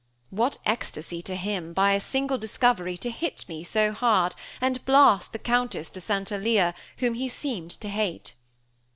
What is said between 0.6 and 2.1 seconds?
ecstasy to him, by a